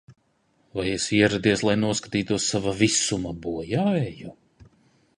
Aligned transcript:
Vai 0.77 0.85
esi 0.93 1.19
ieradies, 1.25 1.63
lai 1.69 1.77
noskatītos 1.83 2.49
sava 2.55 2.75
visuma 2.83 3.35
bojāeju? 3.47 4.39